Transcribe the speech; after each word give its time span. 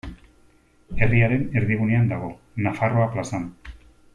Herriaren 1.03 1.43
erdigunean 1.61 2.09
dago, 2.15 2.31
Nafarroa 2.69 3.07
plazan. 3.17 3.47